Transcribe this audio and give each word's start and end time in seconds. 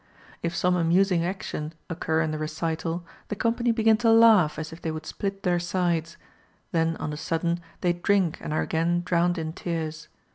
If 0.41 0.55
some 0.55 0.75
amusing 0.75 1.23
action 1.23 1.73
occur 1.87 2.21
in 2.21 2.31
the 2.31 2.39
recital, 2.39 3.05
the 3.27 3.35
company 3.35 3.71
begin 3.71 3.97
to 3.97 4.11
laugh 4.11 4.57
as 4.57 4.73
if 4.73 4.81
they 4.81 4.89
would 4.89 5.05
split 5.05 5.43
their 5.43 5.59
sides; 5.59 6.17
then 6.71 6.97
on 6.97 7.13
a 7.13 7.17
sudden 7.17 7.59
they 7.81 7.93
drink 7.93 8.39
and 8.41 8.51
are 8.51 8.63
again 8.63 9.03
drowned 9.05 9.37
in 9.37 9.53
tears. 9.53 10.07